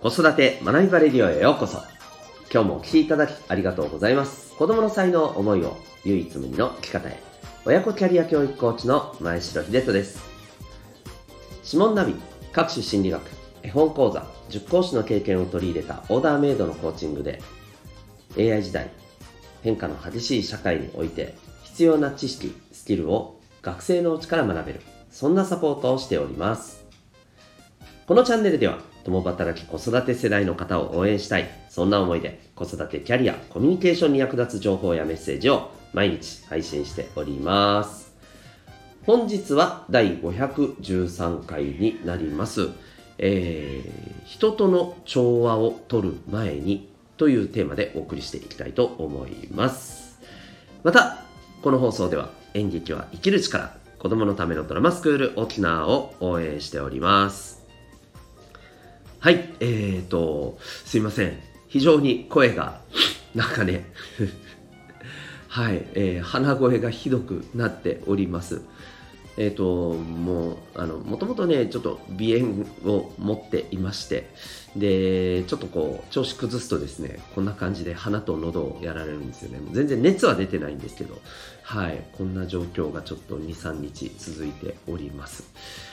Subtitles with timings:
[0.00, 1.78] 子育て学びバレリオへようこそ。
[2.52, 4.54] 今日もお聴きいただきありがとうございます。
[4.54, 7.20] 子供の才能思いを唯一無二の生き方へ。
[7.64, 10.20] 親子キャリア教育コーチの前城秀人です。
[11.64, 12.14] 指紋ナビ
[12.52, 13.20] 各種心理学
[13.64, 17.42] 絵本講座塾講師の経験を取り入れたオーダーメイドのコーチングで
[18.38, 18.90] AI 時代
[19.64, 21.34] 変化の激しい社会において
[21.64, 24.80] 必要な知識スキルを学生のうちから学べる。
[25.10, 26.86] そんなサポートをしております。
[28.06, 31.48] このチャンネルでは共働き子育て世代の方を応援したい。
[31.68, 38.12] そんな思いで子育てキャリアコミュニケーションに役立つ情報やメッセージを毎日配信しております。
[39.06, 42.68] 本日は第513回になります。
[43.18, 50.18] えー、人との調和を取る前にというテーマでお送りしていきたいと思います。
[50.84, 51.24] また
[51.62, 57.57] この放送では演劇は生きる力子供のためのドラマスクール沖縄を応援しております。
[59.20, 61.36] はい、えーと、すいません。
[61.66, 62.82] 非常に声が、
[63.34, 63.84] なんかね
[65.48, 68.62] はい、えー、鼻声がひどくなっております。
[69.36, 74.30] えっ、ー、と、もう、あの、もともとね、ちょっと鼻炎を持っていまして、
[74.76, 79.58] で、ちょっとこう、調子崩すとですね、こんな感じで鼻と喉をやられるんですよね。
[79.72, 81.20] 全然熱は出てないんですけど、
[81.68, 85.52] はい、こんな状況がちょっと2、3日続いております。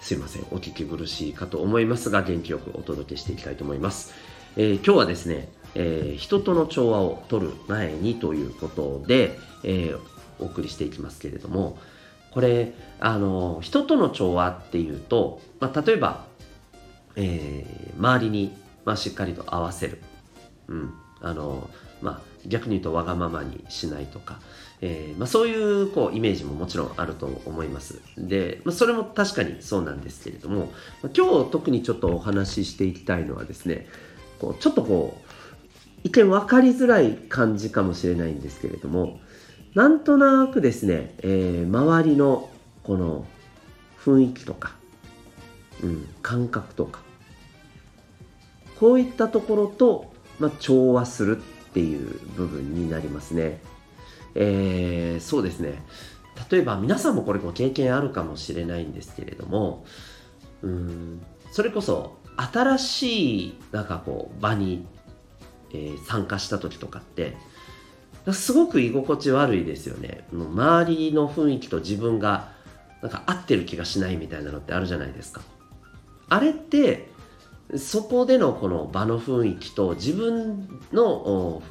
[0.00, 4.14] すいません、お聞き苦しいかと思いますが、元気よくお届けしていきたいと思います。
[4.56, 10.00] えー、今日はですね、えー、人との調和を取る前にということで、えー、
[10.38, 11.78] お送りしていきますけれども、
[12.30, 16.26] これ、あの、人との調和っていうと、まあ、例えば、
[17.16, 20.00] え、周りに、まあ、しっかりと合わせる。
[20.68, 20.94] うん。
[21.20, 21.68] あの、
[22.00, 24.38] まあ、逆に言うとわがままにしないとか、
[24.80, 28.00] えー、まあ、そういうこうイメージももちろんあると思います。
[28.18, 30.70] で、まあ、それも確かにそうなんですけれども、
[31.16, 33.86] 今日特にちょっとお話ししていきたいのはですね、
[34.38, 35.26] こうちょっとこう、
[36.04, 39.20] 一見分かりづらい感じかもしれないんですけれども、
[39.74, 42.50] なんとなくですね、えー、周りの
[42.82, 43.26] この
[44.04, 44.76] 雰囲気とか、
[45.82, 47.00] うん、感覚とか、
[48.78, 51.40] こういったところと、まあ、調和するっ
[51.72, 53.60] ていう部分になりますね。
[54.38, 55.82] えー、そうですね。
[56.50, 59.86] 例えば皆さんもこれご経験あるかもしれないんですけれども
[60.62, 64.86] うんそれこそ新しいなんかこう場に、
[65.72, 67.36] えー、参加した時とかって
[68.32, 70.26] すごく居心地悪いですよね。
[70.32, 72.52] 周りの雰囲気と自分が
[73.00, 75.40] なんか合ってる気がしないみたいなのってあるじゃないですか。
[76.28, 77.08] あれって
[77.76, 81.62] そこでのこの場の雰囲気と自分の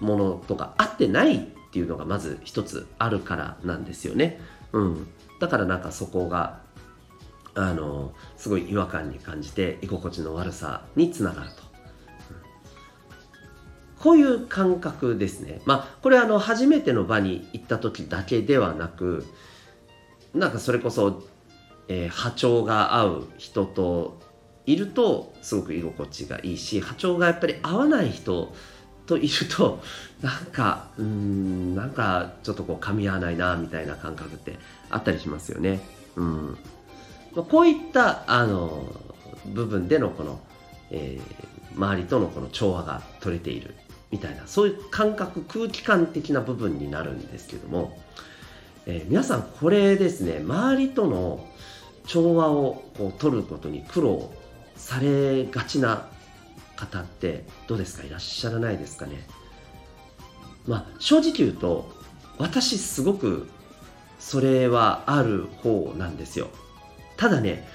[0.00, 4.40] ものとか合ってないっていうのがまず一つあるからなんですよね。
[4.72, 5.06] うん、
[5.40, 6.60] だからなんかそこが
[7.54, 11.66] あのすごい違和感に感じて居心地の悪さにつながると。
[13.98, 15.60] こういう感覚ですね。
[15.64, 19.26] まあ、これあの、初めての場に行った時だけではなく、
[20.34, 21.24] なんかそれこそ、
[21.88, 24.20] えー、波長が合う人と
[24.66, 28.54] いると、すごく居心地がいいし、波長がやっぱり合わない人
[29.06, 29.80] といると
[30.20, 34.58] なんかうんなんかちょっとこう噛み合わないなみたいな感覚って
[34.90, 35.80] あったりしますよね。
[36.16, 36.58] うん
[37.34, 38.86] まあ、こういったあの
[39.46, 40.40] 部分でのこの、
[40.90, 43.74] えー、周りとのこの調和が取れている
[44.10, 47.98] みたいなそういう感覚空気感的な部分になるんですけども、
[48.86, 51.46] えー、皆さんこれですね周りとの
[52.06, 54.32] 調和をこう取ることに苦労
[54.76, 56.08] されがちな
[56.76, 58.06] 方ってどうですか？
[58.06, 59.26] いらっしゃらないですかね？
[60.66, 61.90] まあ正直言うと
[62.38, 63.48] 私すごく
[64.18, 66.48] それはある方なんですよ。
[67.16, 67.66] ただね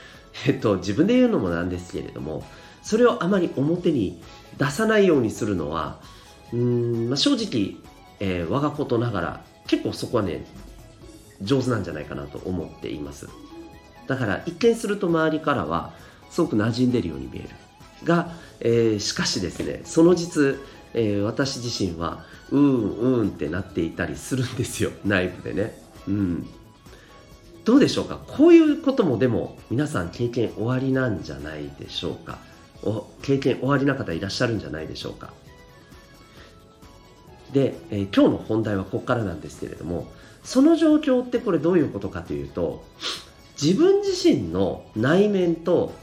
[0.46, 2.44] えっと自分で言うのもなんですけれども
[2.84, 4.22] それをあまり表に
[4.58, 6.00] 出さないようにするのは
[6.54, 7.78] うん、まあ、正直、
[8.20, 10.46] えー、我がことながら結構そこはね
[11.42, 13.30] 上手なんじゃないかなと思っています。
[14.08, 15.94] だから一見すると周りからは
[16.30, 17.50] すごく馴染んでるように見える。
[18.04, 20.58] が、えー、しかしですねその実、
[20.94, 25.82] えー、私自身はうんうんってなっていたりするんですよ 内部でね。
[26.08, 26.48] うん。
[27.64, 28.20] どうでしょうか？
[28.28, 32.40] こういうこともでも皆さん経験終わりなんじゃないでしょうか？
[32.84, 35.32] お経験終わりな方いらっしゃるんじゃないでしょうか？
[37.54, 40.08] で、えー、今日の本題はここからなんですけれども
[40.44, 42.84] その状況ってこれどういうことかというと
[43.62, 45.94] 自分自身の内面と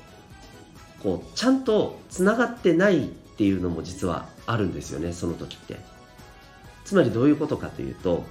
[1.03, 5.77] こうちゃんとつながってないっていうのも実はあるんですよねその時って。
[6.85, 8.25] つまりどういうことかというと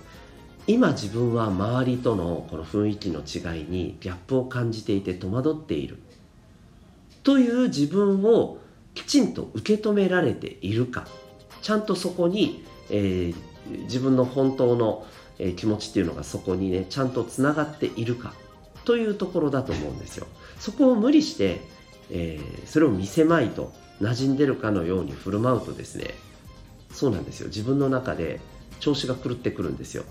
[0.65, 5.97] 今自分は周りとのこの雰囲気の違いにギャップを感じていて戸惑っている。
[7.23, 8.57] という自分を
[8.93, 11.07] きちんと受け止められているか。
[11.61, 15.05] ちゃんとそこに、えー、自分の本当の、
[15.39, 18.33] え、気持ちっていうのがそこにねちゃんとつながっているか。
[18.83, 20.27] というところだと思うんですよ。
[20.59, 21.61] そこを無理して、
[22.09, 26.13] えー、それを見せまいと馴染んでるかのように振る舞うとですね
[26.91, 27.47] そうなんですよ。
[27.47, 28.39] 自分の中で
[28.79, 30.03] 調子が狂ってくるんですよ。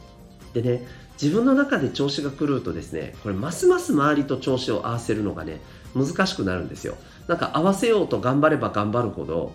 [0.52, 0.86] でね
[1.20, 5.60] 自分の中で調子が狂うとですねこれますます周りと調子を合わせるのがね
[5.94, 6.96] 難しくなるんですよ。
[7.26, 9.54] なんか合わせようと頑張れば頑張るほど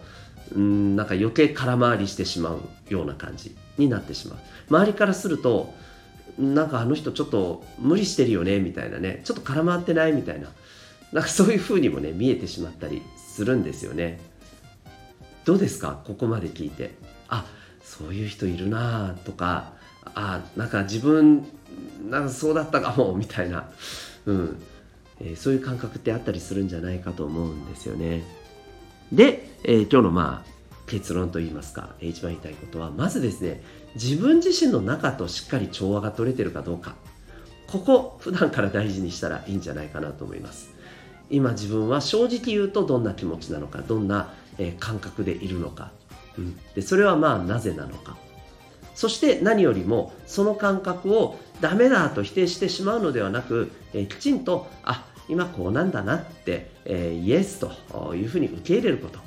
[0.54, 2.60] うんなんか余計空回りしてしまう
[2.90, 4.40] ような感じになってしまう。
[4.70, 5.74] 周りからすると
[6.40, 9.22] なんかあの人ちょっと無理してるよねみたいなね。
[9.24, 10.50] ちょっと空回ってないみたいな。
[11.12, 14.20] なんかそういう風にもね見えてしまったりするんですよね。
[15.46, 16.02] どうですか？
[16.06, 16.92] ここまで聞いて。
[17.28, 17.46] あ
[17.84, 19.74] そういう人いるなとか。
[20.16, 21.46] あなんか自分
[22.10, 23.70] なんかそうだったかもみたいな、
[24.26, 24.62] うん。
[25.20, 28.24] えー、そういう感覚ってあったりするんじゃないかと思うんですよね。
[29.12, 30.52] で、えー、今日のまあ
[30.88, 33.62] 結論といいますか、えー、一番言いたいことはまずですね
[33.96, 36.96] 自分自身の中としっかり調和が取れてるかどうか。
[37.68, 40.72] ここ普段から大事にしたらいいんじゃないかなと思います。
[41.32, 44.34] 今自分は正直言うとどんな気持ちなのかどんな、
[44.80, 45.92] 感覚でいるのか、
[46.38, 48.18] うん、でそれはまあなぜなのか。
[48.94, 59.20] そして何よりもその感覚をダメだと否定してしまうのではなく、えきちんとあ今こうなんだなって、え、イエスというふうに受け入れること。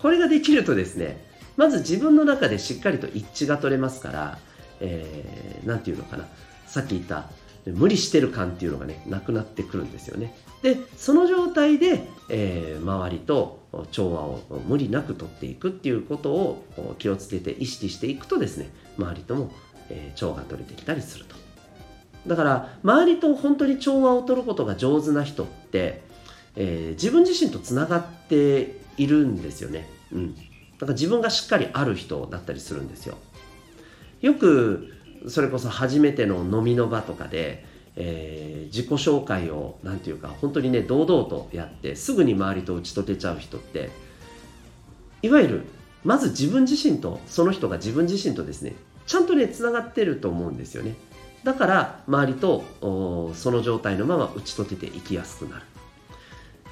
[0.00, 1.24] これができるとですね
[1.56, 4.38] まず自分の中でしっかりと一致が取れますから、
[4.80, 6.26] えー、て言うのかな。
[6.66, 7.26] さっき言った
[7.66, 10.34] 無理してる感っていうのがねなくなってくるんですよね。
[10.62, 13.60] でその状態で、えー、周りと
[13.90, 19.52] 調和を無理なく取っていくっていうことを気をつけて意識していくとですね周りとも、
[19.88, 21.36] えー、調が取れてきたりすると。
[22.26, 26.02] だから周りと本当に調和を取ることが上手な人って、
[26.54, 29.88] えー、自分自身とつながっているんですよね。
[30.12, 30.34] うん。
[30.34, 30.40] だ
[30.80, 33.16] から自分がしっかりある人だったりするんですよ。
[34.20, 34.92] よく
[35.28, 37.64] それこそ初めての飲みの場とかで
[37.96, 43.90] えー、自己紹介を何て言うか本当にね堂々とやってすぐに周りと打ち解けちゃう人って
[45.20, 45.62] いわゆる
[46.04, 48.74] まず自分自身とその人が自分自身とですね
[49.06, 50.94] ちゃんとねつながってると思うんですよね。
[51.44, 52.64] だから周りと
[53.34, 55.62] その状態のまま打ち解けていきやすくなる、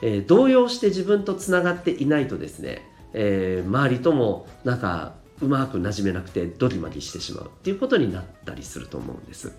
[0.00, 2.82] えー、動揺して自分とつながっていないとですね、
[3.12, 9.52] えー、周りともなんかうまくなじめなくてドギマギしてしまうっていうことになったりすると思うんです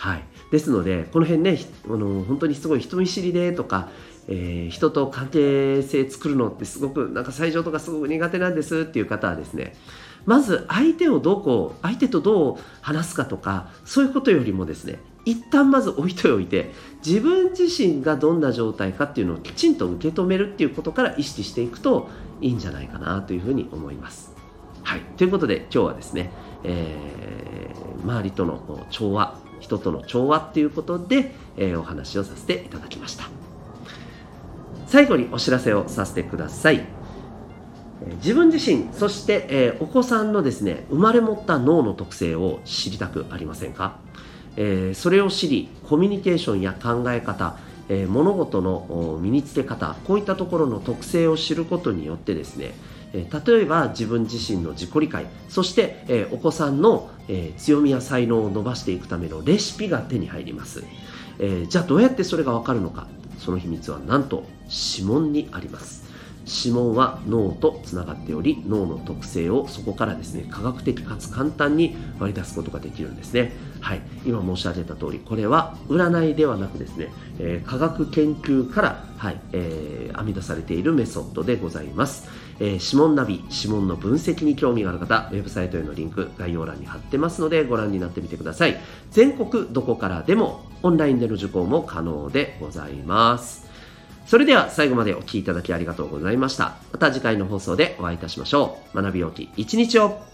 [0.00, 3.90] はい、ですのでこの辺ねあの本当にすごい人見知りでとか、
[4.28, 9.76] えー、人と関係性作るのってすごくなんか最上とかすごく苦手なんですっていう方はですね
[10.24, 16.70] まず相手をどうこう相手とどう話すかとかそういうことよりもですね一旦まず置いておいて
[17.04, 22.08] 自分自身がどんな状態かっていうのをきちんと受け止めるっていうことから意識していくと
[22.40, 24.39] いいんじゃないかなというふうに思います。
[24.90, 26.32] はい、ということで今日はですね、
[26.64, 33.28] えー、周りとの調和人との調和っていうことで、えー、お話をさせていただきました。
[34.88, 36.84] 最後にお知らせをさせてください。
[38.16, 44.00] 自分自身そして、えー、お子さんのですね生まれ持った脳の特性を知りたくありませんか、
[44.56, 47.56] えー、それを知りコミュニケーションや考え方
[47.90, 52.72] えー、物事の身につけ方こういったところの特性を知ることによってですね
[53.12, 60.84] え例えば自分自身の自己理解そして、えお子さんの、え強みや才能を伸ばしていくためのレシピが手に入ります、
[61.38, 63.06] えじゃあどうやってそれがわかるのか。
[63.40, 66.08] その秘密はなんと指紋にあります。
[66.46, 73.52] 指紋は脳とつながっており脳の特性をそこからですね科学的かつ簡単に割り出すことができるんですね。
[73.80, 74.02] はい。
[74.26, 82.28] 今申し上げた通りこれは占いではなくですね、えー、科学研究から、はいえー、編み出されているメソッドでございます。
[82.60, 88.78] えー、指紋ナビ、指紋の分析に興味がある方、ウェブサイトへのリンク、概要欄に貼ってますので、ご覧になってみてください。
[89.10, 93.68] 全国どこからでも、オンラインでの受講も可能でございます。
[94.26, 96.76] それでは最後までお聴きいただきありがとうございました。
[96.92, 99.02] また次回の放送でお会いいたしましょう。
[99.02, 100.29] 学びおうき一日を